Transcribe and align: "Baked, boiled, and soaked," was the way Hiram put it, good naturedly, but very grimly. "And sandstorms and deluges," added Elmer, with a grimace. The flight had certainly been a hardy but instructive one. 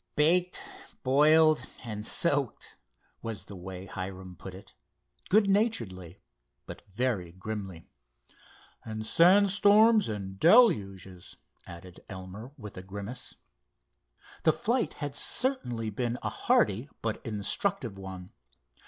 "Baked, 0.15 0.63
boiled, 1.03 1.67
and 1.83 2.07
soaked," 2.07 2.75
was 3.21 3.45
the 3.45 3.55
way 3.55 3.85
Hiram 3.85 4.35
put 4.35 4.55
it, 4.55 4.73
good 5.29 5.47
naturedly, 5.47 6.23
but 6.65 6.81
very 6.89 7.31
grimly. 7.31 7.87
"And 8.83 9.05
sandstorms 9.05 10.09
and 10.09 10.39
deluges," 10.39 11.37
added 11.67 12.03
Elmer, 12.09 12.51
with 12.57 12.77
a 12.77 12.81
grimace. 12.81 13.35
The 14.41 14.53
flight 14.53 14.95
had 14.95 15.15
certainly 15.15 15.91
been 15.91 16.17
a 16.23 16.29
hardy 16.29 16.89
but 17.03 17.23
instructive 17.23 17.99
one. 17.99 18.31